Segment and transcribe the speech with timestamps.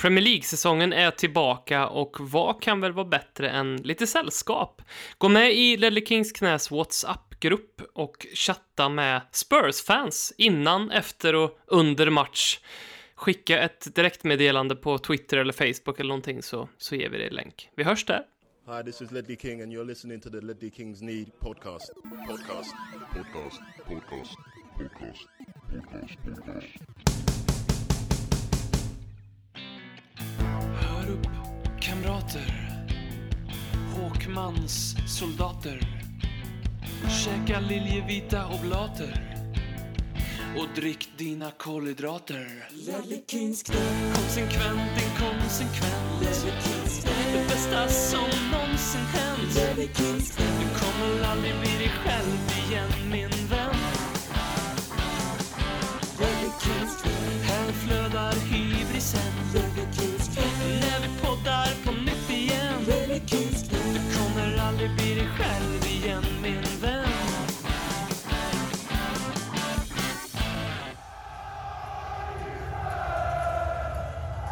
[0.00, 4.82] Premier League-säsongen är tillbaka och vad kan väl vara bättre än lite sällskap?
[5.18, 12.10] Gå med i Ledley Kings knäs WhatsApp-grupp och chatta med Spurs-fans innan, efter och under
[12.10, 12.58] match.
[13.14, 17.70] Skicka ett direktmeddelande på Twitter eller Facebook eller någonting så, så ger vi dig länk.
[17.76, 18.22] Vi hörs där.
[18.66, 21.92] Hi, this is Ledley King, and you're listening to the Ledley Kings Need podcast.
[22.02, 22.44] Podcast.
[22.46, 22.74] Podcast.
[23.14, 23.60] Podcast.
[23.86, 24.36] Podcast.
[24.78, 25.28] Podcast.
[25.70, 26.18] Podcast.
[26.24, 27.09] podcast.
[31.10, 32.70] Kuppkamrater.
[33.94, 35.80] Håkmans soldater.
[37.24, 39.26] Käka liljevita oblater.
[40.58, 42.46] Och drick dina kolhydrater.
[44.14, 47.16] Konsekvent, inkonsekvent.
[47.32, 49.54] Det bästa som någonsin hänt.
[50.36, 53.29] Du kommer aldrig bli dig själv igen, min
[65.38, 67.08] själv igen, min vän.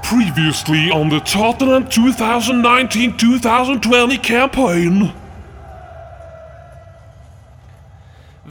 [0.02, 5.12] Previously on the Tottenham 2019-2020 campaign.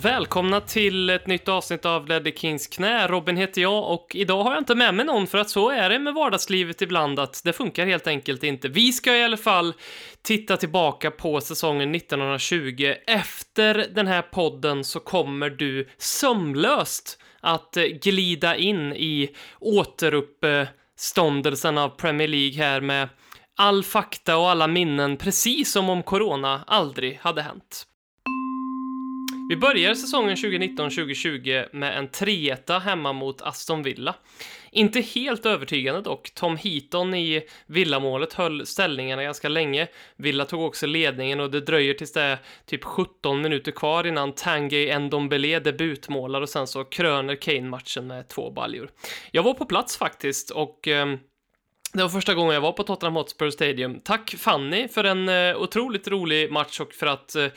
[0.01, 3.07] Välkomna till ett nytt avsnitt av Ledder Kings knä.
[3.07, 5.89] Robin heter jag och idag har jag inte med mig någon för att så är
[5.89, 8.67] det med vardagslivet ibland att det funkar helt enkelt inte.
[8.67, 9.73] Vi ska i alla fall
[10.21, 12.93] titta tillbaka på säsongen 1920.
[13.07, 21.89] Efter den här podden så kommer du sömlöst att eh, glida in i återuppståndelsen av
[21.89, 23.09] Premier League här med
[23.55, 27.87] all fakta och alla minnen precis som om corona aldrig hade hänt.
[29.49, 34.15] Vi börjar säsongen 2019-2020 med en 3 hemma mot Aston Villa.
[34.71, 36.31] Inte helt övertygande dock.
[36.33, 39.87] Tom Heaton i Villamålet höll ställningarna ganska länge.
[40.15, 44.33] Villa tog också ledningen och det dröjer tills det är typ 17 minuter kvar innan
[44.33, 48.89] Tanguy Ndombele debutmålar och sen så kröner Kane matchen med två baljor.
[49.31, 51.17] Jag var på plats faktiskt och ehm,
[51.93, 53.99] det var första gången jag var på Tottenham Hotspur Stadium.
[53.99, 57.47] Tack Fanny för en eh, otroligt rolig match och för att eh,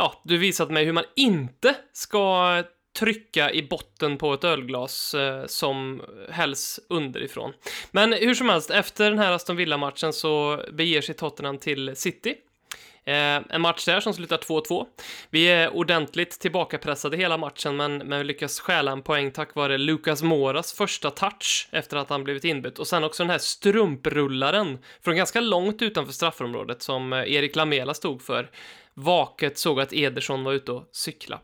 [0.00, 2.62] ja, du visat mig hur man inte ska
[2.98, 7.52] trycka i botten på ett ölglas eh, som hälls underifrån.
[7.90, 12.34] Men hur som helst, efter den här Aston Villa-matchen så beger sig Tottenham till City.
[13.04, 14.86] Eh, en match där som slutar 2-2.
[15.30, 19.78] Vi är ordentligt tillbakapressade hela matchen, men, men vi lyckas stjäla en poäng tack vare
[19.78, 24.78] Lucas Moras första touch efter att han blivit inbytt och sen också den här strumprullaren
[25.04, 28.50] från ganska långt utanför straffområdet som eh, Erik Lamela stod för.
[28.94, 31.40] Vaket såg att Ederson var ute och cykla.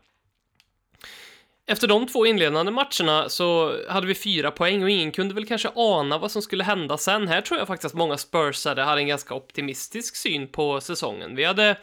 [1.69, 5.69] Efter de två inledande matcherna så hade vi fyra poäng och ingen kunde väl kanske
[5.75, 7.27] ana vad som skulle hända sen.
[7.27, 11.35] Här tror jag faktiskt att många Spursare hade en ganska optimistisk syn på säsongen.
[11.35, 11.77] Vi hade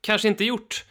[0.00, 0.84] kanske inte gjort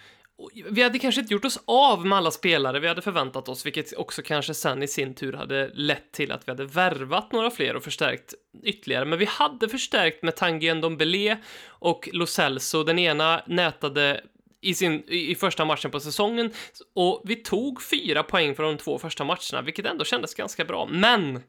[0.69, 3.97] vi hade kanske inte gjort oss av med alla spelare vi hade förväntat oss, vilket
[3.97, 7.75] också kanske sen i sin tur hade lett till att vi hade värvat några fler
[7.75, 9.05] och förstärkt ytterligare.
[9.05, 11.37] Men vi hade förstärkt med Tanguy Dombele
[11.67, 12.83] och Lo Celso.
[12.83, 14.21] Den ena nätade
[14.61, 16.51] i, sin, i första matchen på säsongen
[16.95, 20.87] och vi tog fyra poäng från de två första matcherna, vilket ändå kändes ganska bra.
[20.91, 21.41] Men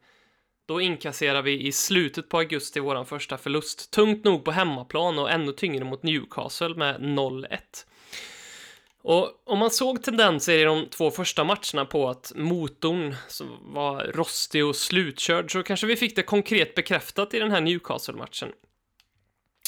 [0.69, 3.91] då inkasserar vi i slutet på augusti vår första förlust.
[3.91, 7.59] Tungt nog på hemmaplan och ännu tyngre mot Newcastle med 0-1.
[9.09, 13.15] Och om man såg tendenser i de två första matcherna på att motorn
[13.61, 18.49] var rostig och slutkörd så kanske vi fick det konkret bekräftat i den här Newcastle-matchen.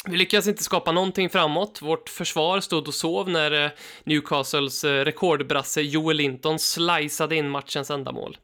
[0.05, 1.81] Vi lyckades inte skapa någonting framåt.
[1.81, 3.71] Vårt försvar stod och sov när eh,
[4.03, 8.37] Newcastles eh, rekordbrasse Joel Linton sliceade in matchens enda mål.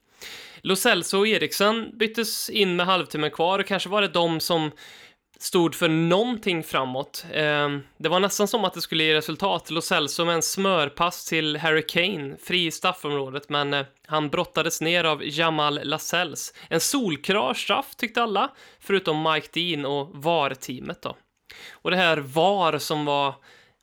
[0.61, 4.71] Lo Celso och Eriksen byttes in med halvtimmen kvar och kanske var det de som
[5.37, 7.25] stod för någonting framåt.
[7.31, 9.71] Eh, det var nästan som att det skulle ge resultat.
[9.71, 14.81] Lo Celso med en smörpass till Harry Kane, fri i straffområdet, men eh, han brottades
[14.81, 16.53] ner av Jamal Lascelles.
[16.69, 21.15] En solklar straff tyckte alla, förutom Mike Dean och VAR-teamet då.
[21.71, 23.35] Och det här VAR som var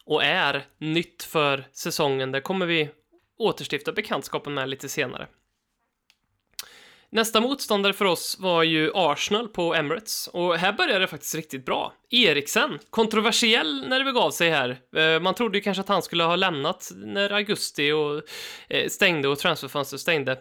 [0.05, 2.91] och är nytt för säsongen, det kommer vi
[3.39, 5.27] återstifta bekantskapen med lite senare.
[7.15, 11.65] Nästa motståndare för oss var ju Arsenal på Emirates och här började det faktiskt riktigt
[11.65, 11.93] bra.
[12.11, 14.79] Eriksen, kontroversiell när det begav sig här.
[14.97, 18.23] Eh, man trodde ju kanske att han skulle ha lämnat när augusti och
[18.69, 20.39] eh, stängde och transferfönstret stängde.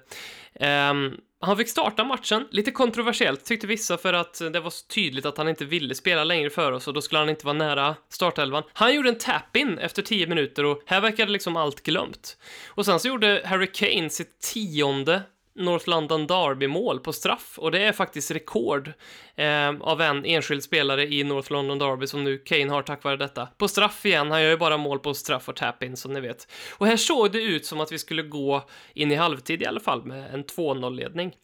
[0.56, 5.26] Ehm, han fick starta matchen, lite kontroversiellt tyckte vissa för att det var så tydligt
[5.26, 7.96] att han inte ville spela längre för oss och då skulle han inte vara nära
[8.10, 8.64] startelvan.
[8.74, 12.38] Han gjorde en tap-in efter 10 minuter och här verkade liksom allt glömt.
[12.68, 15.22] Och sen så gjorde Harry Kane sitt tionde
[15.56, 18.94] North London Derby-mål på straff och det är faktiskt rekord
[19.36, 23.18] eh, av en enskild spelare i North London Derby som nu Kane har tack vare
[23.18, 23.48] detta.
[23.58, 26.48] På straff igen, han gör ju bara mål på straff och tap-in som ni vet.
[26.78, 28.64] Och här såg det ut som att vi skulle gå
[28.94, 31.36] in i halvtid i alla fall med en 2-0-ledning.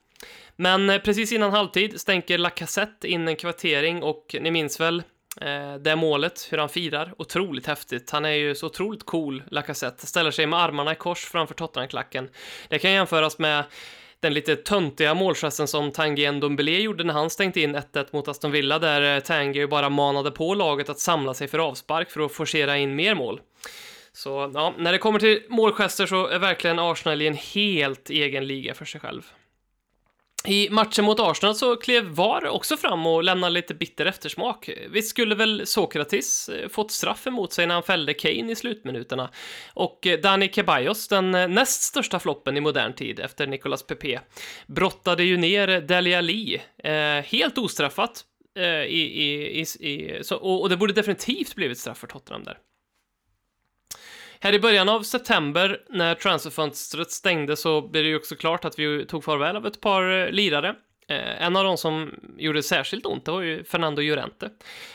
[0.56, 5.04] Men eh, precis innan halvtid stänker Lacazette in en kvartering och ni minns väl
[5.42, 7.14] Eh, det målet, hur han firar.
[7.18, 8.12] Otroligt häftigt.
[8.12, 10.08] Han är ju så otroligt cool, Lacazette.
[10.08, 12.30] Ställer sig med armarna i kors framför Tottenham-klacken.
[12.70, 13.64] Det kan jämföras med
[14.20, 18.52] den lite töntiga målgesten som Tanguy Ndombele gjorde när han stängde in 1-1 mot Aston
[18.52, 22.32] Villa, där eh, Tanguy bara manade på laget att samla sig för avspark för att
[22.32, 23.42] forcera in mer mål.
[24.14, 28.48] Så ja, när det kommer till målgester så är verkligen Arsenal i en helt egen
[28.48, 29.32] liga för sig själv.
[30.48, 34.70] I matchen mot Arsenal så klev VAR också fram och lämnade lite bitter eftersmak.
[34.90, 39.30] Visst skulle väl Sokratis eh, fått straff emot sig när han fällde Kane i slutminuterna.
[39.74, 44.20] Och eh, Dani Ceballos, den eh, näst största floppen i modern tid efter Nicolas Pepe,
[44.68, 46.94] brottade ju ner Dele Alli eh,
[47.26, 48.26] helt ostraffat.
[48.58, 52.58] Eh, i, i, i, så, och, och det borde definitivt blivit straff för Tottenham där.
[54.40, 58.80] Här i början av september, när transferfönstret stängde, så blev det ju också klart att
[58.80, 60.76] vi tog farväl av ett par eh, lirare.
[61.10, 64.50] Eh, en av de som gjorde särskilt ont, det var ju Fernando Llorente.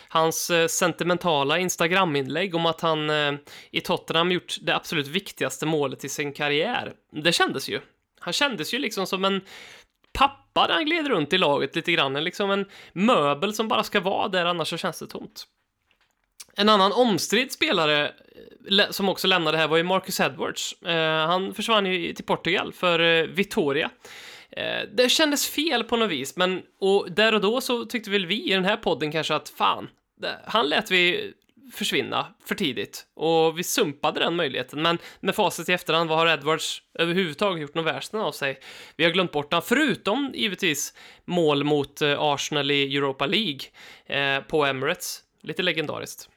[0.08, 3.32] Hans eh, sentimentala Instagram-inlägg om att han eh,
[3.70, 6.92] i Tottenham gjort det absolut viktigaste målet i sin karriär.
[7.12, 7.80] Det kändes ju.
[8.20, 9.40] Han kändes ju liksom som en
[10.12, 14.00] pappa när han gled runt i laget lite grann, liksom en möbel som bara ska
[14.00, 15.46] vara där, annars så känns det tomt.
[16.56, 18.12] En annan omstridd spelare
[18.70, 20.82] eh, som också lämnade här var ju Marcus Edwards.
[20.82, 23.90] Eh, han försvann ju till Portugal för eh, Vitoria.
[24.93, 28.50] Det kändes fel på något vis, men och där och då så tyckte väl vi
[28.50, 29.88] i den här podden kanske att fan,
[30.44, 31.32] han lät vi
[31.75, 34.82] försvinna för tidigt och vi sumpade den möjligheten.
[34.82, 38.60] Men med facit i efterhand, vad har Edwards överhuvudtaget gjort något värsten av sig?
[38.96, 40.94] Vi har glömt bort honom, förutom givetvis
[41.25, 43.60] mål mot Arsenal i Europa League
[44.06, 45.20] eh, på Emirates.
[45.43, 46.28] Lite legendariskt.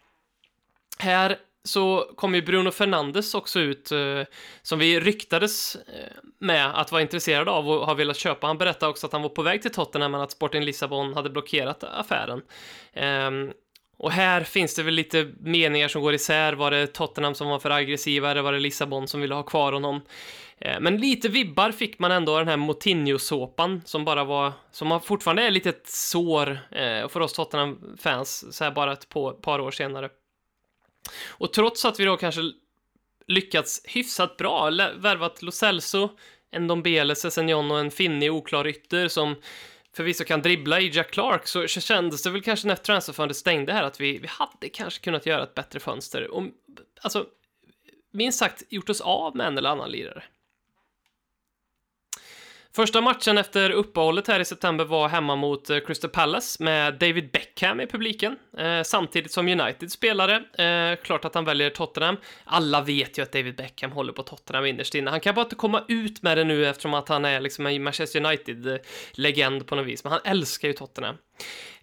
[1.00, 4.22] Här så kom ju Bruno Fernandes också ut, eh,
[4.62, 5.82] som vi ryktades eh,
[6.40, 8.48] med att vara intresserad av och har velat köpa.
[8.48, 11.30] Han berättade också att han var på väg till Tottenham, men att Sporting Lissabon hade
[11.30, 12.42] blockerat affären.
[12.94, 13.52] Ehm,
[13.98, 16.54] och här finns det väl lite meningar som går isär.
[16.54, 19.72] Var det Tottenham som var för aggressiva eller var det Lissabon som ville ha kvar
[19.72, 20.02] honom?
[20.60, 25.02] Ehm, men lite vibbar fick man ändå av den här Moutinho-såpan som bara var, som
[25.02, 29.10] fortfarande är lite ett sår eh, för oss Tottenham-fans, så här bara ett
[29.42, 30.10] par år senare.
[31.28, 32.42] Och trots att vi då kanske
[33.28, 36.10] lyckats hyfsat bra, värvat Lo Celso,
[36.52, 39.36] en Dombele, Sessignon och en finnig oklar ytter som
[39.96, 43.84] förvisso kan dribbla i Jack Clark, så kändes det väl kanske när transferfönstret stängde här
[43.84, 46.32] att vi, vi hade kanske kunnat göra ett bättre fönster.
[46.32, 46.44] Och,
[47.02, 47.26] alltså,
[48.12, 50.24] minst sagt gjort oss av med en eller annan lirare.
[52.76, 57.32] Första matchen efter uppehållet här i september var hemma mot eh, Crystal Palace med David
[57.32, 60.36] Beckham i publiken, eh, samtidigt som United spelare.
[60.36, 62.18] Eh, klart att han väljer Tottenham.
[62.44, 65.12] Alla vet ju att David Beckham håller på Tottenham innerst inne.
[65.12, 67.84] Han kan bara inte komma ut med det nu eftersom att han är liksom en
[67.84, 71.16] Manchester United-legend på något vis, men han älskar ju Tottenham.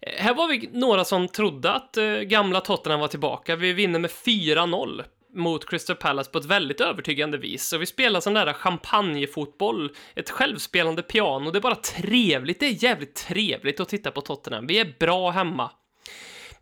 [0.01, 3.55] Eh, här var vi några som trodde att eh, gamla Tottenham var tillbaka.
[3.55, 7.67] Vi vinner med 4-0 mot Crystal Palace på ett väldigt övertygande vis.
[7.67, 11.51] Så vi spelar sån där champagnefotboll, ett självspelande piano.
[11.51, 14.67] Det är bara trevligt, det är jävligt trevligt att titta på Tottenham.
[14.67, 15.71] Vi är bra hemma.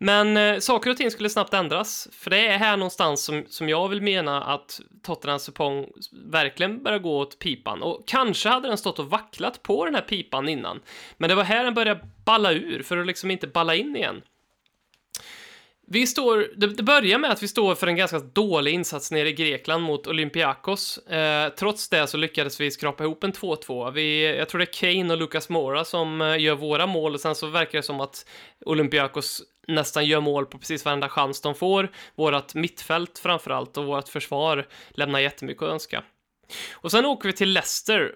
[0.03, 3.69] Men eh, saker och ting skulle snabbt ändras, för det är här någonstans som, som
[3.69, 5.87] jag vill mena att Tottenhams Supong
[6.31, 7.81] verkligen börjar gå åt pipan.
[7.81, 10.79] Och kanske hade den stått och vacklat på den här pipan innan,
[11.17, 14.21] men det var här den började balla ur för att liksom inte balla in igen.
[15.93, 19.33] Vi står, det, börjar med att vi står för en ganska dålig insats nere i
[19.33, 20.97] Grekland mot Olympiakos.
[20.97, 23.91] Eh, trots det så lyckades vi skrapa ihop en 2-2.
[23.91, 27.19] Vi, jag tror det är Kane och Lucas Mora som eh, gör våra mål och
[27.19, 28.25] sen så verkar det som att
[28.65, 31.91] Olympiakos nästan gör mål på precis varenda chans de får.
[32.15, 36.03] Vårat mittfält framförallt och vårt försvar lämnar jättemycket att önska.
[36.73, 38.11] Och sen åker vi till Leicester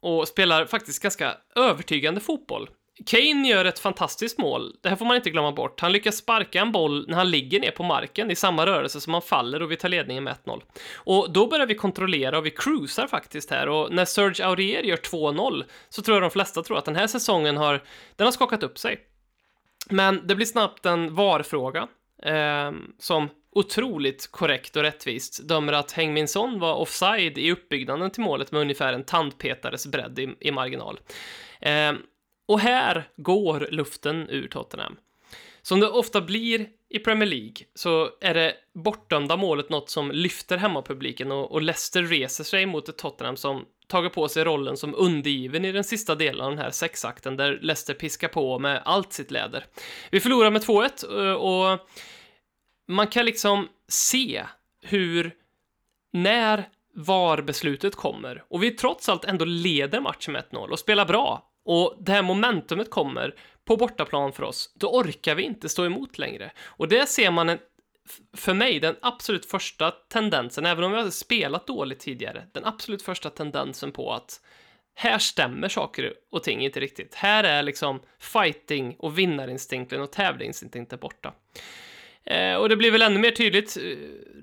[0.00, 2.68] och spelar faktiskt ganska övertygande fotboll.
[3.06, 4.76] Kane gör ett fantastiskt mål.
[4.82, 5.80] Det här får man inte glömma bort.
[5.80, 9.12] Han lyckas sparka en boll när han ligger ner på marken i samma rörelse som
[9.12, 10.62] han faller och vi tar ledningen med 1-0.
[10.94, 14.96] Och då börjar vi kontrollera och vi cruisar faktiskt här och när Serge Aurier gör
[14.96, 17.82] 2-0 så tror jag de flesta tror att den här säsongen har,
[18.16, 18.98] den har skakat upp sig.
[19.90, 21.88] Men det blir snabbt en VAR-fråga
[22.22, 28.22] eh, som otroligt korrekt och rättvist dömer att Heng Son var offside i uppbyggnaden till
[28.22, 31.00] målet med ungefär en tandpetares bredd i, i marginal.
[31.60, 31.92] Eh,
[32.46, 34.96] och här går luften ur Tottenham.
[35.62, 40.56] Som det ofta blir i Premier League så är det bortdömda målet något som lyfter
[40.56, 44.94] hemmapubliken och, och Leicester reser sig mot ett Tottenham som tagit på sig rollen som
[44.94, 49.12] undergiven i den sista delen av den här sexakten där Leicester piskar på med allt
[49.12, 49.64] sitt läder.
[50.10, 51.88] Vi förlorar med 2-1 eh, och
[52.88, 54.44] man kan liksom se
[54.82, 55.34] hur
[56.12, 61.50] när VAR-beslutet kommer och vi trots allt ändå leder matchen med 1-0 och spelar bra
[61.66, 66.18] och det här momentumet kommer på bortaplan för oss, då orkar vi inte stå emot
[66.18, 66.52] längre.
[66.64, 67.58] Och det ser man en,
[68.36, 73.02] för mig, den absolut första tendensen, även om vi hade spelat dåligt tidigare, den absolut
[73.02, 74.40] första tendensen på att
[74.94, 77.14] här stämmer saker och ting inte riktigt.
[77.14, 81.34] Här är liksom fighting och vinnarinstinkten och tävlingsinstinkten borta.
[82.24, 83.76] Eh, och det blir väl ännu mer tydligt.
[83.76, 83.82] Eh,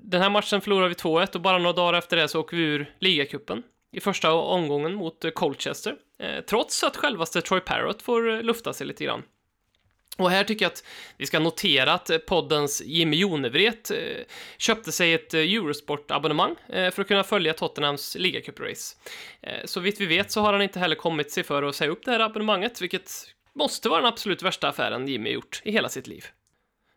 [0.02, 2.62] den här matchen förlorar vi 2-1 och bara några dagar efter det så åker vi
[2.62, 3.62] ur ligacupen
[3.94, 5.96] i första omgången mot eh, Colchester.
[6.18, 9.22] Eh, trots att självaste Troy Parrott får eh, lufta sig lite grann.
[10.18, 10.84] Och här tycker jag att
[11.16, 13.90] vi ska notera att poddens Jimmy Jonevret
[14.58, 18.96] köpte sig ett Eurosport-abonnemang för att kunna följa Tottenhams ligacuprace.
[19.64, 22.04] Så vitt vi vet så har han inte heller kommit sig för att säga upp
[22.04, 23.10] det här abonnemanget, vilket
[23.54, 26.24] måste vara den absolut värsta affären Jimmy gjort i hela sitt liv.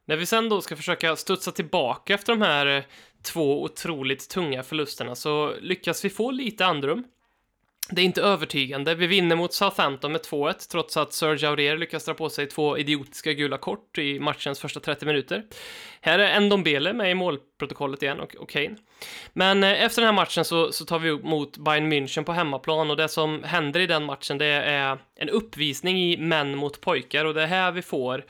[0.06, 2.86] När vi sen då ska försöka studsa tillbaka efter de här
[3.28, 7.04] två otroligt tunga förlusterna så lyckas vi få lite andrum.
[7.90, 8.96] Det är inte övertygande.
[8.96, 12.78] Vi vinner mot Southampton med 2-1 trots att Serge Aurier lyckas dra på sig två
[12.78, 15.44] idiotiska gula kort i matchens första 30 minuter.
[16.02, 18.76] Här är Ndombele med i målprotokollet igen och, och Kane.
[19.34, 22.90] Men eh, efter den här matchen så, så tar vi emot Bayern München på hemmaplan
[22.90, 27.26] och det som händer i den matchen det är en uppvisning i män mot pojkar
[27.26, 28.26] och det är här vi får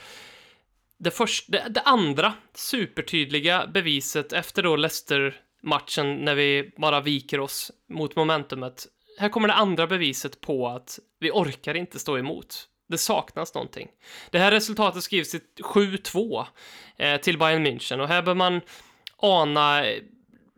[0.97, 7.71] det, första, det, det andra supertydliga beviset efter då Leicester-matchen när vi bara viker oss
[7.89, 8.87] mot momentumet.
[9.19, 12.67] Här kommer det andra beviset på att vi orkar inte stå emot.
[12.89, 13.87] Det saknas någonting.
[14.31, 16.45] Det här resultatet skrivs till 7-2
[16.97, 18.61] eh, till Bayern München och här bör man
[19.17, 20.01] ana eh,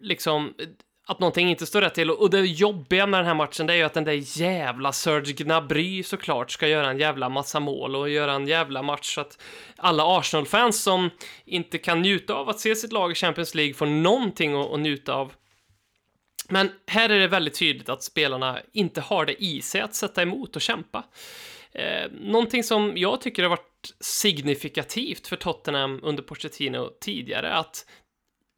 [0.02, 0.54] liksom
[1.10, 2.12] att någonting inte står rätt till.
[2.12, 5.34] Och det jobbiga med den här matchen, det är ju att den där jävla Serge
[5.34, 9.42] Gnabry såklart ska göra en jävla massa mål och göra en jävla match så att
[9.78, 11.10] alla Arsenal-fans som
[11.46, 14.80] inte kan njuta av att se sitt lag i Champions League får någonting att, att
[14.80, 15.34] njuta av.
[16.50, 20.22] Men här är det väldigt tydligt att spelarna inte har det i sig att sätta
[20.22, 21.04] emot och kämpa.
[21.72, 27.86] Eh, någonting som jag tycker har varit signifikativt för Tottenham under Pochettino tidigare, att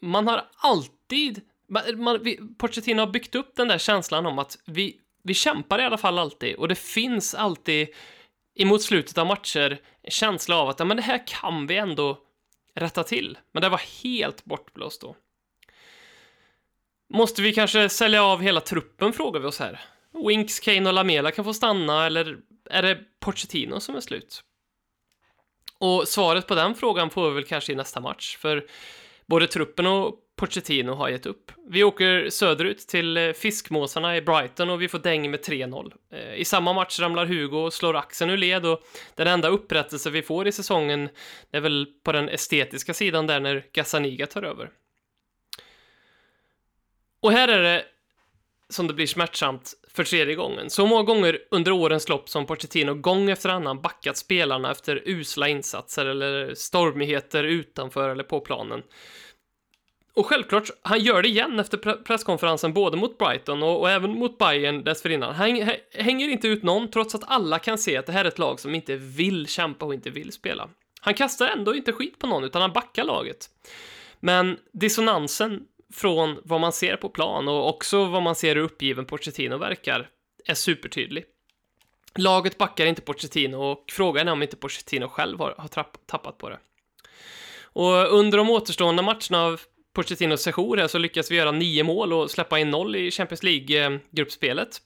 [0.01, 1.41] man har alltid
[1.71, 5.79] man, man, vi, Pochettino har byggt upp den där känslan om att vi, vi kämpar
[5.79, 7.87] i alla fall alltid och det finns alltid
[8.55, 12.19] emot slutet av matcher en känsla av att ja, men det här kan vi ändå
[12.75, 13.37] rätta till.
[13.51, 15.15] Men det var helt bortblåst då.
[17.13, 19.79] Måste vi kanske sälja av hela truppen, frågar vi oss här.
[20.27, 22.37] Winks, Kane och Lamela kan få stanna, eller
[22.69, 24.43] är det Pochettino som är slut?
[25.77, 28.67] Och svaret på den frågan får vi väl kanske i nästa match, för
[29.25, 31.51] både truppen och Pochettino har gett upp.
[31.67, 35.93] Vi åker söderut till eh, Fiskmåsarna i Brighton och vi får däng med 3-0.
[36.11, 38.81] Eh, I samma match ramlar Hugo och slår axeln ur led och
[39.15, 41.09] den enda upprättelse vi får i säsongen
[41.51, 44.69] är väl på den estetiska sidan där när Gazzaniga tar över.
[47.21, 47.85] Och här är det
[48.69, 50.69] som det blir smärtsamt för tredje gången.
[50.69, 55.47] Så många gånger under årens lopp som Pochettino gång efter annan backat spelarna efter usla
[55.47, 58.83] insatser eller stormigheter utanför eller på planen.
[60.13, 64.37] Och självklart, han gör det igen efter presskonferensen både mot Brighton och, och även mot
[64.37, 65.35] Bayern dessförinnan.
[65.35, 68.39] Han hänger inte ut någon trots att alla kan se att det här är ett
[68.39, 70.69] lag som inte vill kämpa och inte vill spela.
[71.01, 73.49] Han kastar ändå inte skit på någon utan han backar laget.
[74.19, 75.61] Men dissonansen
[75.93, 80.09] från vad man ser på plan och också vad man ser hur uppgiven Pochettino verkar
[80.45, 81.25] är supertydlig.
[82.15, 85.67] Laget backar inte Pochettino och frågan är om inte Pochettino själv har, har
[86.05, 86.59] tappat på det.
[87.63, 89.61] Och under de återstående matcherna av
[89.93, 93.43] Pochettinos sejour här så lyckas vi göra nio mål och släppa in noll i Champions
[93.43, 94.81] League-gruppspelet.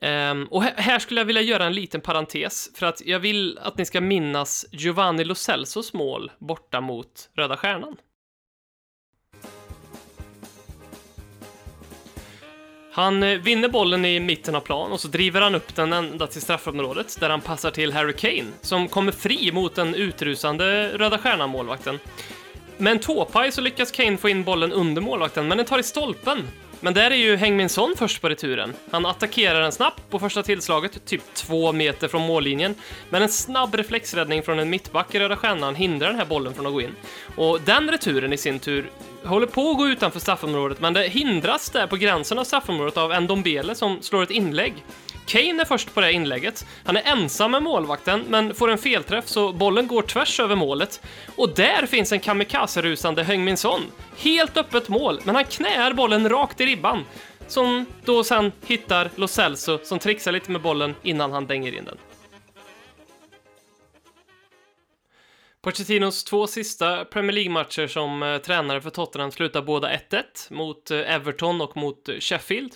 [0.00, 3.78] Um, och här skulle jag vilja göra en liten parentes, för att jag vill att
[3.78, 7.96] ni ska minnas Giovanni Lo Celsos mål borta mot Röda Stjärnan.
[12.94, 16.26] Han eh, vinner bollen i mitten av plan och så driver han upp den ända
[16.26, 21.18] till straffområdet där han passar till Harry Kane som kommer fri mot den utrusande Röda
[21.18, 21.98] Stjärnan-målvakten.
[22.82, 25.82] Med en tåpaj så lyckas Kane få in bollen under målvakten, men den tar i
[25.82, 26.48] stolpen.
[26.80, 28.72] Men där är ju Heng Son först på returen.
[28.90, 32.74] Han attackerar den snabbt på första tillslaget, typ två meter från mållinjen.
[33.10, 36.66] Men en snabb reflexräddning från en mittback i Röda Stjärnan hindrar den här bollen från
[36.66, 36.94] att gå in.
[37.36, 38.90] Och den returen i sin tur
[39.24, 43.22] håller på att gå utanför straffområdet, men det hindras där på gränsen av straffområdet av
[43.22, 44.74] Ndombele som slår ett inlägg
[45.26, 46.66] Kane är först på det inlägget.
[46.84, 51.00] Han är ensam med målvakten, men får en felträff så bollen går tvärs över målet.
[51.36, 53.80] Och där finns en kamikaze-rusande Heung-Min Son.
[54.16, 57.04] Helt öppet mål, men han knäar bollen rakt i ribban.
[57.46, 61.84] Som då sen hittar Lo Celso som trixar lite med bollen innan han dänger in
[61.84, 61.96] den.
[65.62, 71.14] Pochettinos två sista Premier League-matcher som eh, tränare för Tottenham slutar båda 1-1 mot eh,
[71.14, 72.72] Everton och mot eh, Sheffield.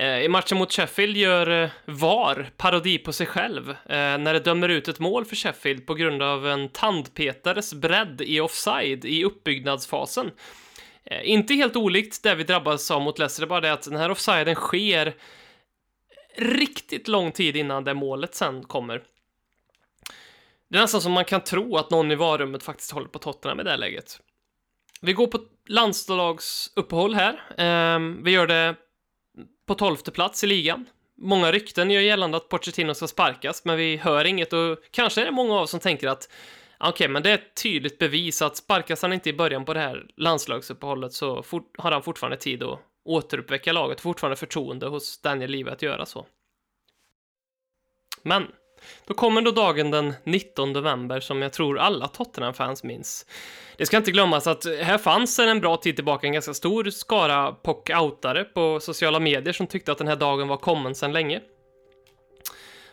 [0.00, 3.76] Eh, I matchen mot Sheffield gör eh, VAR parodi på sig själv eh,
[4.18, 8.40] när det dömer ut ett mål för Sheffield på grund av en tandpetares bredd i
[8.40, 10.30] offside i uppbyggnadsfasen.
[11.22, 14.54] Inte helt olikt det vi drabbades av mot Leicester, bara det att den här offsiden
[14.54, 15.14] sker
[16.36, 19.02] riktigt lång tid innan det målet sen kommer.
[20.68, 23.60] Det är nästan som man kan tro att någon i varummet faktiskt håller på Tottenham
[23.60, 24.20] i det här läget.
[25.00, 27.42] Vi går på landslagsuppehåll här.
[27.56, 28.76] Ehm, vi gör det
[29.66, 30.86] på tolfte plats i ligan.
[31.16, 35.24] Många rykten gör gällande att Pochettino ska sparkas, men vi hör inget och kanske är
[35.24, 36.28] det många av oss som tänker att
[36.78, 39.80] okej, men det är ett tydligt bevis att sparkas han inte i början på det
[39.80, 45.50] här landslagsuppehållet så fort, har han fortfarande tid att återuppväcka laget fortfarande förtroende hos Daniel
[45.50, 46.26] Levy att göra så.
[48.22, 48.46] Men
[49.06, 53.26] då kommer då dagen den 19 november som jag tror alla Tottenham-fans minns.
[53.76, 56.90] Det ska inte glömmas att här fanns sedan en bra tid tillbaka en ganska stor
[56.90, 61.40] skara pock-outare på sociala medier som tyckte att den här dagen var kommen sedan länge.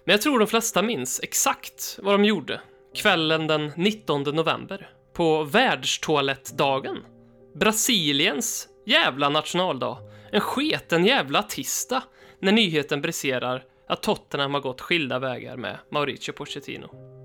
[0.03, 2.62] Men jag tror de flesta minns exakt vad de gjorde
[2.96, 6.98] kvällen den 19 november på världstoalettdagen.
[7.56, 9.98] Brasiliens jävla nationaldag.
[10.32, 12.03] En sketen jävla tisdag
[12.39, 17.17] när nyheten briserar att Tottenham har gått skilda vägar med Mauricio Pochettino.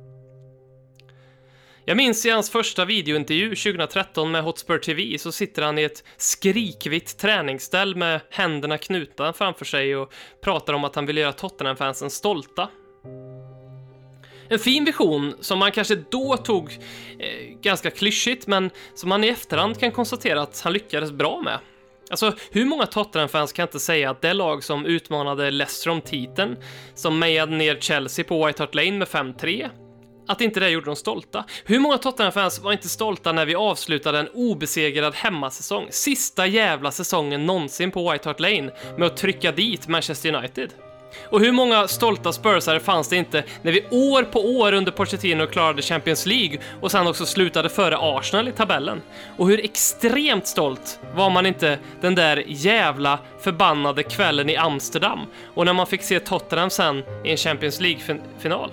[1.85, 6.04] Jag minns i hans första videointervju 2013 med Hotspur TV så sitter han i ett
[6.16, 12.11] skrikvitt träningsställ med händerna knutna framför sig och pratar om att han vill göra Tottenham-fansen
[12.11, 12.69] stolta.
[14.49, 16.78] En fin vision som man kanske då tog
[17.19, 21.59] eh, ganska klyschigt men som man i efterhand kan konstatera att han lyckades bra med.
[22.12, 26.57] Alltså, hur många Tottenham-fans kan inte säga att det lag som utmanade Leicester om titeln,
[26.95, 29.71] som mejade ner Chelsea på White Hart Lane med 5-3,
[30.28, 31.45] att inte det gjorde dem stolta.
[31.64, 37.46] Hur många Tottenham-fans var inte stolta när vi avslutade en obesegrad hemmasäsong, sista jävla säsongen
[37.46, 40.70] någonsin på White Hart Lane, med att trycka dit Manchester United?
[41.29, 45.46] Och hur många stolta Spursare fanns det inte när vi år på år under Pochettino
[45.46, 49.03] klarade Champions League och sen också slutade före Arsenal i tabellen?
[49.37, 55.20] Och hur extremt stolt var man inte den där jävla förbannade kvällen i Amsterdam
[55.55, 58.70] och när man fick se Tottenham sen i en Champions League-final?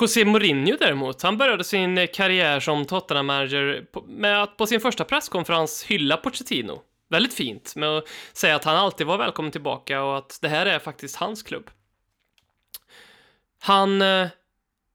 [0.00, 5.84] José Mourinho däremot, han började sin karriär som Tottenham-manager med att på sin första presskonferens
[5.84, 6.82] hylla Pochettino.
[7.08, 10.66] Väldigt fint med att säga att han alltid var välkommen tillbaka och att det här
[10.66, 11.70] är faktiskt hans klubb.
[13.60, 14.28] Han eh,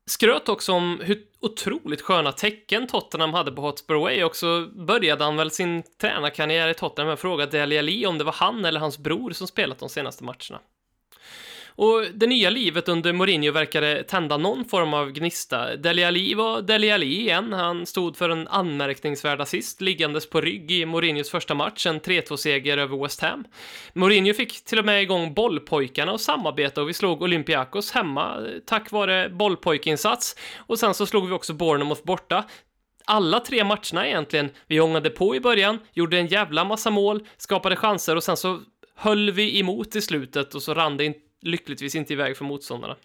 [0.05, 5.23] skröt också om hur otroligt sköna tecken Tottenham hade på Hotspur Way och så började
[5.23, 8.65] han väl sin tränarkarriär i Tottenham med att fråga Dele Alli om det var han
[8.65, 10.59] eller hans bror som spelat de senaste matcherna.
[11.75, 15.75] Och det nya livet under Mourinho verkade tända någon form av gnista.
[15.75, 17.53] Dele Alli var Dele Alli igen.
[17.53, 22.77] Han stod för en anmärkningsvärd assist liggandes på rygg i Mourinhos första match, en 3-2-seger
[22.77, 23.45] över West Ham.
[23.93, 28.91] Mourinho fick till och med igång bollpojkarna och samarbeta och vi slog Olympiakos hemma tack
[28.91, 30.35] vare bollpojkinsats.
[30.57, 32.43] Och sen så slog vi också Bournemouth borta
[33.05, 34.49] alla tre matcherna egentligen.
[34.67, 38.59] Vi ångade på i början, gjorde en jävla massa mål, skapade chanser och sen så
[38.95, 42.95] höll vi emot i slutet och så rann det inte lyckligtvis inte iväg för motståndarna.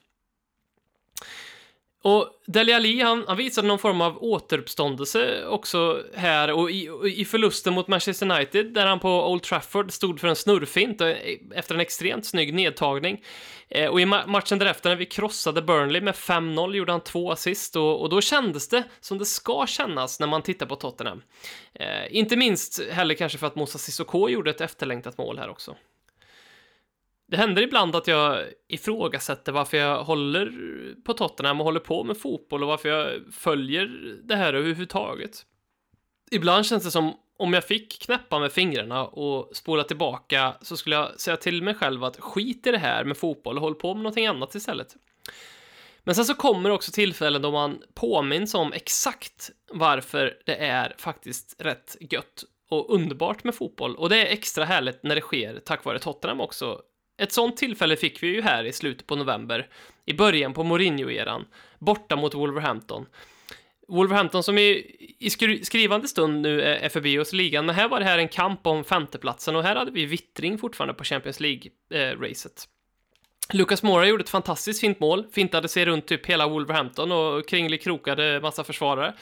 [2.02, 7.24] Och Dele Alli, han, han visade någon form av återuppståndelse också här och i, i
[7.24, 11.16] förlusten mot Manchester United där han på Old Trafford stod för en snurrfint eh,
[11.54, 13.24] efter en extremt snygg nedtagning.
[13.68, 17.32] Eh, och i ma matchen därefter när vi krossade Burnley med 5-0 gjorde han två
[17.32, 21.22] assist och, och, då kändes det som det ska kännas när man tittar på Tottenham.
[21.74, 25.76] Eh, inte minst heller kanske för att Moussa Sissoko gjorde ett efterlängtat mål här också.
[27.30, 30.52] Det händer ibland att jag ifrågasätter varför jag håller
[31.04, 35.46] på Tottenham och håller på med fotboll och varför jag följer det här överhuvudtaget.
[36.30, 40.96] Ibland känns det som om jag fick knäppa med fingrarna och spola tillbaka så skulle
[40.96, 43.94] jag säga till mig själv att skit i det här med fotboll och håll på
[43.94, 44.96] med någonting annat istället.
[46.04, 51.56] Men sen så kommer också tillfällen då man påminns om exakt varför det är faktiskt
[51.58, 55.84] rätt gött och underbart med fotboll och det är extra härligt när det sker tack
[55.84, 56.82] vare Tottenham också
[57.18, 59.68] ett sånt tillfälle fick vi ju här i slutet på november,
[60.06, 61.44] i början på Mourinho-eran,
[61.78, 63.06] borta mot Wolverhampton.
[63.88, 65.30] Wolverhampton som i, i
[65.64, 68.28] skrivande stund nu är, är förbi oss i ligan, men här var det här en
[68.28, 72.46] kamp om femteplatsen och här hade vi vittring fortfarande på Champions League-racet.
[72.46, 72.77] Eh,
[73.52, 78.40] Lucas Moura gjorde ett fantastiskt fint mål, fintade sig runt typ hela Wolverhampton och kringelikrokade
[78.40, 79.14] massa försvarare.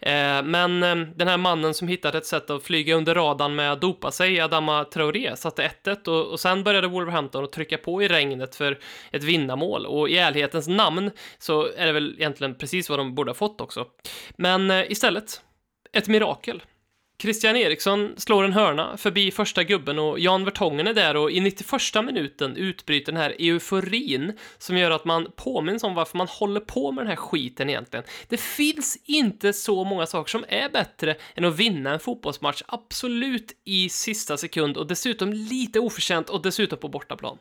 [0.00, 3.72] Eh, men eh, den här mannen som hittade ett sätt att flyga under radarn med
[3.72, 8.02] att dopa sig, Adama Traoré, satte 1-1 och, och sen började Wolverhampton att trycka på
[8.02, 8.78] i regnet för
[9.12, 13.30] ett vinnarmål och i ärlighetens namn så är det väl egentligen precis vad de borde
[13.30, 13.86] ha fått också.
[14.36, 15.40] Men eh, istället,
[15.92, 16.62] ett mirakel.
[17.18, 21.40] Christian Eriksson slår en hörna förbi första gubben och Jan Vertongen är där och i
[21.40, 26.60] 91 minuten utbryter den här euforin som gör att man påminns om varför man håller
[26.60, 28.04] på med den här skiten egentligen.
[28.28, 33.52] Det finns inte så många saker som är bättre än att vinna en fotbollsmatch absolut
[33.64, 37.38] i sista sekund och dessutom lite oförtjänt och dessutom på bortaplan.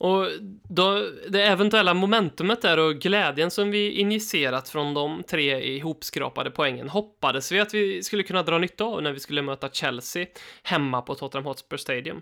[0.00, 0.26] Och
[0.68, 6.88] då, det eventuella momentumet där och glädjen som vi injicerat från de tre ihopskrapade poängen
[6.88, 10.26] hoppades vi att vi skulle kunna dra nytta av när vi skulle möta Chelsea
[10.62, 12.20] hemma på Tottenham Hotspur Stadium.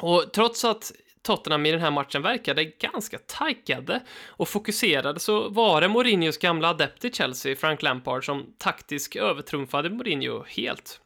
[0.00, 0.92] Och trots att
[1.22, 6.68] Tottenham i den här matchen verkade ganska taggade och fokuserade så var det Mourinhos gamla
[6.68, 11.00] adept i Chelsea, Frank Lampard, som taktiskt övertrumfade Mourinho helt.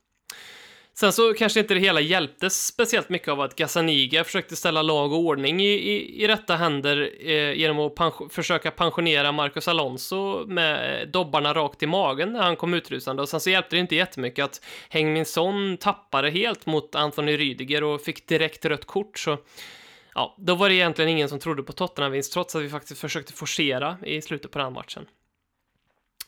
[1.01, 5.13] Sen så kanske inte det hela hjälptes speciellt mycket av att Gazzaniga försökte ställa lag
[5.13, 10.47] och ordning i, i, i rätta händer eh, genom att pension, försöka pensionera Marcus Alonso
[10.47, 13.23] med dobbarna rakt i magen när han kom utrusande.
[13.23, 17.85] Och sen så hjälpte det inte jättemycket att Heng Son tappade helt mot Anthony Rydiger
[17.85, 19.19] och fick direkt rött kort.
[19.19, 19.39] Så
[20.15, 23.33] ja, då var det egentligen ingen som trodde på Tottenham-vinst, trots att vi faktiskt försökte
[23.33, 25.07] forcera i slutet på den matchen.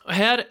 [0.04, 0.44] Och här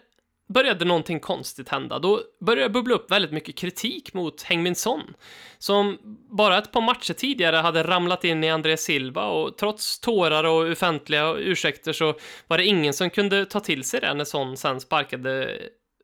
[0.54, 1.98] började någonting konstigt hända.
[1.98, 5.14] Då började det bubbla upp väldigt mycket kritik mot Hengmin Son,
[5.58, 5.98] som
[6.36, 10.70] bara ett par matcher tidigare hade ramlat in i André Silva och trots tårar och
[10.70, 12.14] offentliga ursäkter så
[12.46, 15.58] var det ingen som kunde ta till sig det när Son sen sparkade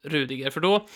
[0.05, 0.87] Rudiger, för då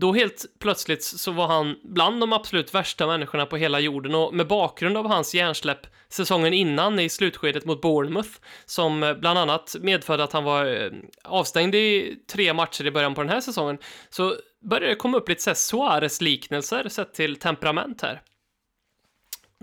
[0.00, 4.34] då helt plötsligt så var han bland de absolut värsta människorna på hela jorden och
[4.34, 8.30] med bakgrund av hans hjärnsläpp säsongen innan i slutskedet mot Bournemouth
[8.64, 10.90] som eh, bland annat medförde att han var eh,
[11.24, 13.78] avstängd i tre matcher i början på den här säsongen
[14.10, 14.36] så
[14.70, 18.22] började det komma upp lite Suarez-liknelser sett till temperament här.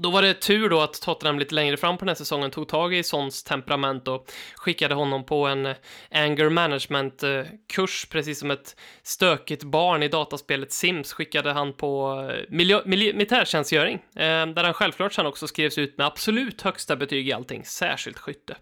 [0.02, 2.68] Då var det tur då att Tottenham lite längre fram på den här säsongen tog
[2.68, 5.76] tag i Sons temperament och skickade honom på en
[6.12, 12.86] anger management-kurs, precis som ett stökigt barn i dataspelet Sims skickade han på eh, miljö-
[12.86, 17.66] militärtjänstgöring, eh, där han självklart sen också skrevs ut med absolut högsta betyg i allting,
[17.66, 18.58] särskilt skytte.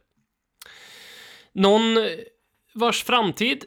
[1.53, 2.03] Någon eh,
[2.73, 3.65] vars framtid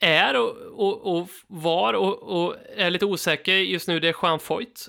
[0.00, 4.38] är och, och, och var och, och, är lite osäker just nu, det är Jean
[4.38, 4.88] Foyt.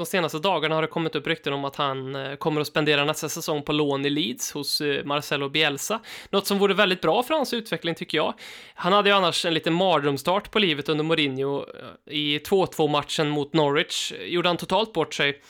[0.00, 3.04] De senaste dagarna har det kommit upp rykten om att han eh, kommer att spendera
[3.04, 6.00] nästa säsong på lån i Leeds hos eh, Marcelo Bielsa.
[6.30, 8.34] Något som vore väldigt bra för hans utveckling tycker jag.
[8.74, 11.58] Han hade ju annars en liten mardrömstart på livet under Mourinho.
[11.58, 15.42] Eh, I 2-2 matchen mot Norwich gjorde han totalt bort sig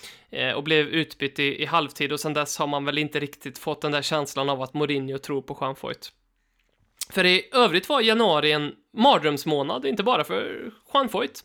[0.56, 3.80] och blev utbytt i, i halvtid och sen dess har man väl inte riktigt fått
[3.80, 6.12] den där känslan av att Mourinho tror på Jean Foyt.
[7.10, 11.44] För i övrigt var januari en mardrömsmånad, inte bara för Juan Foyt.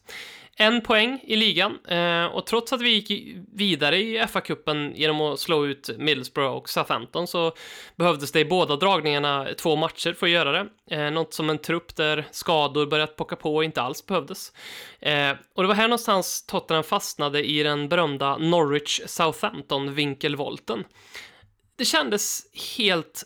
[0.57, 5.39] En poäng i ligan eh, och trots att vi gick vidare i FA-cupen genom att
[5.39, 7.53] slå ut Middlesbrough och Southampton så
[7.95, 10.67] behövdes det i båda dragningarna två matcher för att göra det.
[10.95, 14.53] Eh, något som en trupp där skador börjat pocka på inte alls behövdes.
[14.99, 20.83] Eh, och det var här någonstans Tottenham fastnade i den berömda Norwich-Southampton-vinkelvolten.
[21.75, 22.41] Det kändes
[22.77, 23.23] helt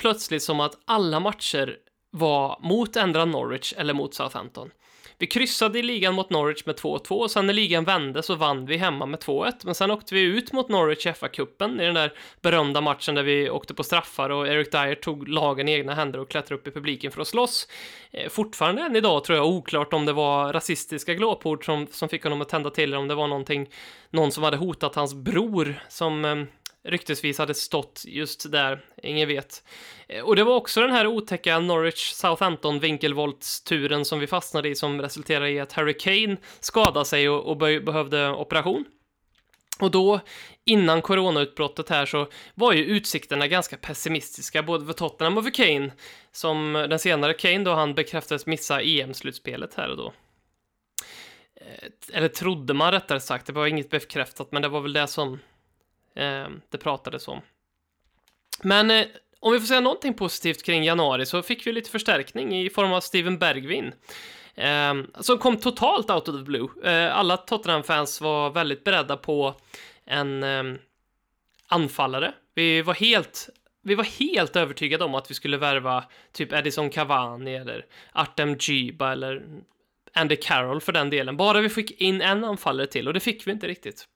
[0.00, 1.76] plötsligt som att alla matcher
[2.10, 4.70] var mot ändra Norwich eller mot Southampton.
[5.18, 8.66] Vi kryssade i ligan mot Norwich med 2-2 och sen när ligan vände så vann
[8.66, 9.52] vi hemma med 2-1.
[9.64, 13.22] Men sen åkte vi ut mot Norwich i FA-cupen i den där berömda matchen där
[13.22, 16.66] vi åkte på straffar och Eric Dyer tog lagen i egna händer och klättrade upp
[16.66, 17.68] i publiken för att slåss.
[18.10, 22.22] Eh, fortfarande än idag tror jag oklart om det var rasistiska glåpord som, som fick
[22.22, 23.68] honom att tända till eller om det var någonting,
[24.10, 26.36] någon som hade hotat hans bror som eh,
[26.84, 29.64] ryktesvis hade stått just där, ingen vet.
[30.08, 34.74] Eh, och det var också den här otäcka Norwich Southampton vinkelvoltsturen som vi fastnade i
[34.74, 38.84] som resulterade i att Harry Kane skadade sig och, och behövde operation.
[39.80, 40.20] Och då,
[40.64, 45.92] innan coronautbrottet här, så var ju utsikterna ganska pessimistiska, både för Tottenham och för Kane,
[46.32, 50.12] som den senare Kane då han bekräftades missa EM-slutspelet här och då.
[51.60, 55.06] Eh, eller trodde man rättare sagt, det var inget bekräftat, men det var väl det
[55.06, 55.38] som
[56.14, 57.40] Ehm, det pratades om.
[58.62, 59.06] Men eh,
[59.40, 62.92] om vi får säga någonting positivt kring januari så fick vi lite förstärkning i form
[62.92, 63.92] av Steven Bergvin.
[64.54, 66.68] Eh, som kom totalt out of the blue.
[66.84, 69.54] Eh, alla Tottenham-fans var väldigt beredda på
[70.04, 70.64] en eh,
[71.66, 72.34] anfallare.
[72.54, 73.48] Vi var helt
[73.86, 79.12] vi var helt övertygade om att vi skulle värva typ Edison Cavani eller Artem Djiba
[79.12, 79.42] eller
[80.12, 81.36] Andy Carroll för den delen.
[81.36, 84.08] Bara vi fick in en anfallare till och det fick vi inte riktigt.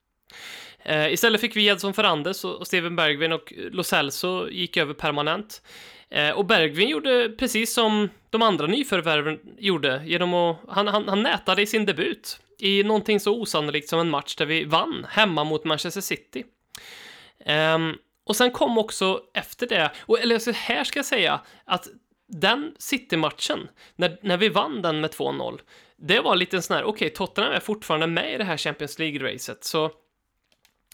[0.82, 5.62] Eh, istället fick vi Edson Ferrandes och Steven Bergvin och Lo Celso gick över permanent.
[6.10, 11.22] Eh, och Bergvin gjorde precis som de andra nyförvärven gjorde genom att han, han, han
[11.22, 15.44] nätade i sin debut i någonting så osannolikt som en match där vi vann hemma
[15.44, 16.44] mot Manchester City.
[17.74, 21.88] Um, och sen kom också efter det, och, eller så här ska jag säga, att
[22.28, 25.60] den City-matchen, när, när vi vann den med 2-0,
[25.96, 28.98] det var lite sån här, okej, okay, Tottenham är fortfarande med i det här Champions
[28.98, 29.90] League-racet, så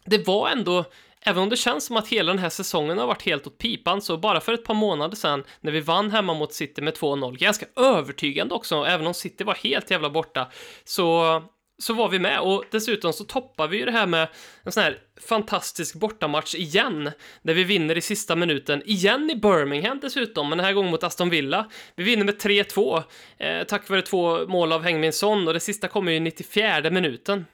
[0.05, 0.85] det var ändå,
[1.21, 4.03] även om det känns som att hela den här säsongen har varit helt åt pipan,
[4.03, 7.37] så bara för ett par månader sedan, när vi vann hemma mot City med 2-0,
[7.37, 10.51] ganska övertygande också, även om City var helt jävla borta,
[10.85, 11.43] så
[11.79, 14.29] så var vi med och dessutom så toppar vi ju det här med
[14.63, 17.11] en sån här fantastisk bortamatch igen,
[17.43, 21.05] där vi vinner i sista minuten, igen i Birmingham dessutom, men den här gången mot
[21.05, 21.71] Aston Villa.
[21.97, 23.03] Vi vinner med 3-2,
[23.39, 27.47] eh, tack vare två mål av Hengminsson, och det sista kommer ju i 94 minuten.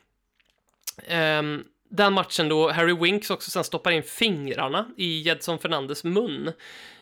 [1.07, 1.43] Eh,
[1.90, 6.53] den matchen då Harry Winks också sen stoppar in fingrarna i Jedson Fernandes mun.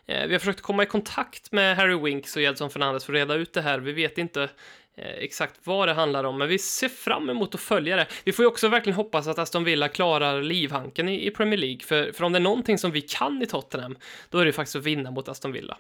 [0.06, 3.16] Eh, vi har försökt komma i kontakt med Harry Winks och Jedson Fernandes för att
[3.16, 3.78] reda ut det här.
[3.78, 4.42] Vi vet inte
[4.96, 8.06] eh, exakt vad det handlar om, men vi ser fram emot att följa det.
[8.24, 11.80] Vi får ju också verkligen hoppas att Aston Villa klarar livhanken i, i Premier League,
[11.80, 13.96] för, för om det är någonting som vi kan i Tottenham,
[14.30, 15.78] då är det faktiskt att vinna mot Aston Villa.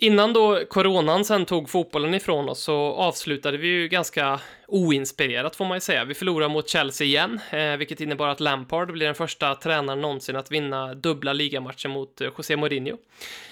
[0.00, 5.64] Innan då coronan sen tog fotbollen ifrån oss så avslutade vi ju ganska oinspirerat får
[5.64, 6.04] man ju säga.
[6.04, 10.36] Vi förlorade mot Chelsea igen, eh, vilket innebar att Lampard blir den första tränaren någonsin
[10.36, 12.96] att vinna dubbla ligamatcher mot eh, José Mourinho.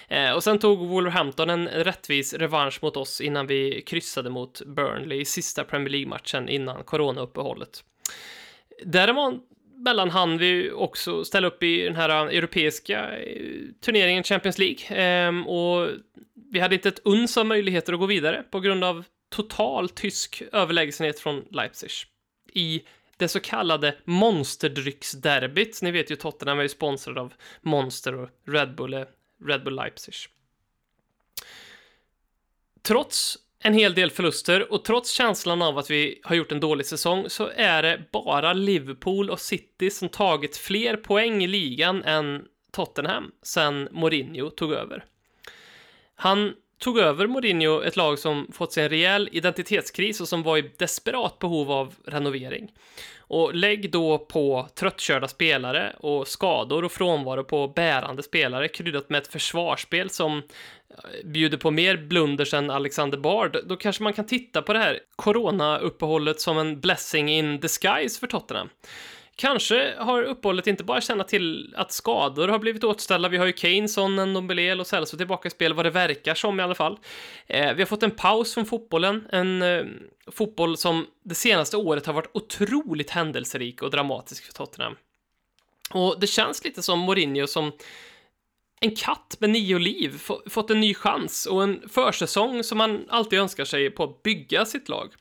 [0.09, 5.21] Eh, och sen tog Wolverhampton en rättvis revansch mot oss innan vi kryssade mot Burnley
[5.21, 7.85] i sista Premier League-matchen innan coronauppehållet.
[8.85, 9.35] Däremot
[9.77, 14.87] mellan han vi också ställa upp i den här eh, europeiska eh, turneringen Champions League.
[14.89, 15.89] Ehm, och
[16.53, 20.43] vi hade inte ett uns av möjligheter att gå vidare på grund av total tysk
[20.53, 21.91] överlägsenhet från Leipzig.
[22.53, 22.83] I
[23.17, 25.83] det så kallade monsterdrycksderbyt.
[25.83, 29.05] Ni vet ju Tottenham är ju sponsrad av Monster och Red Bull,
[29.45, 30.15] Red Bull Leipzig.
[32.83, 36.87] Trots en hel del förluster och trots känslan av att vi har gjort en dålig
[36.87, 42.45] säsong så är det bara Liverpool och City som tagit fler poäng i ligan än
[42.73, 45.05] Tottenham sen Mourinho tog över.
[46.15, 50.59] Han tog över Mourinho ett lag som fått sig en rejäl identitetskris och som var
[50.59, 52.73] i desperat behov av renovering.
[53.29, 59.19] Och lägg då på tröttkörda spelare och skador och frånvaro på bärande spelare kryddat med
[59.19, 60.45] ett försvarsspel som eh,
[61.25, 65.01] bjuder på mer blunders än Alexander Bard, då kanske man kan titta på det här
[65.17, 68.69] corona-uppehållet som en blessing in disguise för Tottenham.
[69.39, 73.29] Kanske har uppehållet inte bara tjänat till att skador har blivit återställda.
[73.29, 76.61] Vi har ju Kane, Sonnen, Ndombele och Celso tillbaka i spel, vad det verkar som
[76.61, 76.99] i alla fall.
[77.47, 79.85] Eh, vi har fått en paus från fotbollen, en eh,
[80.33, 84.97] fotboll som det senaste året har varit otroligt händelserik och dramatisk för Tottenham.
[85.91, 87.73] Och det känns lite som Mourinho som
[88.81, 93.39] en katt med nio liv fått en ny chans och en försäsong som man alltid
[93.39, 95.15] önskar sig på att bygga sitt lag.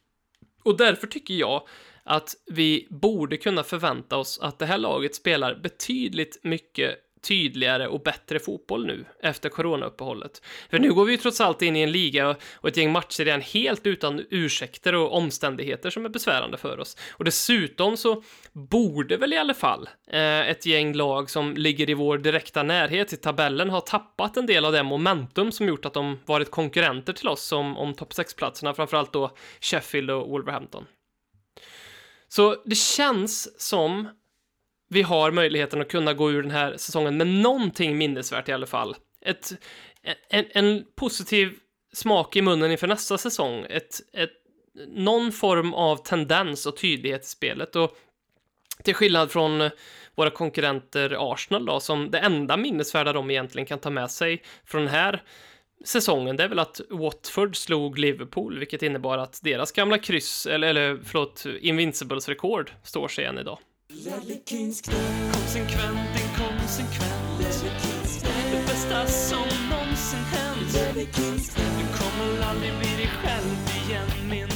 [0.64, 1.68] Och därför tycker jag
[2.06, 8.02] att vi borde kunna förvänta oss att det här laget spelar betydligt mycket tydligare och
[8.02, 10.42] bättre fotboll nu efter coronauppehållet.
[10.70, 13.28] För nu går vi ju trots allt in i en liga och ett gäng matcher
[13.28, 16.98] igen helt utan ursäkter och omständigheter som är besvärande för oss.
[17.12, 21.94] Och dessutom så borde väl i alla fall eh, ett gäng lag som ligger i
[21.94, 25.94] vår direkta närhet i tabellen ha tappat en del av det momentum som gjort att
[25.94, 30.86] de varit konkurrenter till oss om, om topp 6-platserna, framförallt då Sheffield och Wolverhampton.
[32.28, 34.10] Så det känns som
[34.90, 38.66] vi har möjligheten att kunna gå ur den här säsongen med någonting minnesvärt i alla
[38.66, 38.96] fall.
[39.22, 39.52] Ett,
[40.30, 41.54] en, en positiv
[41.94, 43.66] smak i munnen inför nästa säsong.
[43.70, 44.32] Ett, ett,
[44.88, 47.76] någon form av tendens och tydlighet i spelet.
[47.76, 47.98] Och
[48.84, 49.70] till skillnad från
[50.16, 54.82] våra konkurrenter Arsenal då, som det enda minnesvärda de egentligen kan ta med sig från
[54.82, 55.24] den här
[55.86, 60.68] säsongen, det är väl att Watford slog Liverpool, vilket innebar att deras gamla kryss, eller,
[60.68, 63.58] eller förlåt, Invincibles rekord står sig än idag.
[65.34, 67.40] Konsekvent, inkonsekvent
[68.52, 70.74] Det bästa som någonsin hänt
[71.56, 74.55] Du kommer aldrig bli dig själv igen min